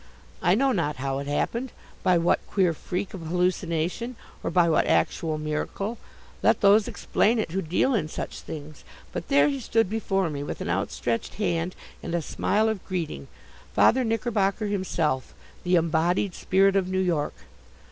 I 0.41 0.55
know 0.55 0.71
not 0.71 0.95
how 0.95 1.19
it 1.19 1.27
happened, 1.27 1.71
by 2.01 2.17
what 2.17 2.39
queer 2.49 2.73
freak 2.73 3.13
of 3.13 3.27
hallucination 3.27 4.15
or 4.41 4.49
by 4.49 4.67
what 4.67 4.87
actual 4.87 5.37
miracle 5.37 5.99
let 6.41 6.61
those 6.61 6.87
explain 6.87 7.37
it 7.37 7.51
who 7.51 7.61
deal 7.61 7.93
in 7.93 8.07
such 8.07 8.39
things 8.41 8.83
but 9.11 9.27
there 9.27 9.47
he 9.47 9.59
stood 9.59 9.91
before 9.91 10.31
me, 10.31 10.41
with 10.41 10.59
an 10.59 10.71
outstretched 10.71 11.35
hand 11.35 11.75
and 12.01 12.15
a 12.15 12.21
smile 12.23 12.67
of 12.67 12.83
greeting, 12.87 13.27
Father 13.75 14.03
Knickerbocker 14.03 14.65
himself, 14.65 15.35
the 15.63 15.75
Embodied 15.75 16.33
Spirit 16.33 16.75
of 16.75 16.87
New 16.89 16.95
York. 16.97 17.35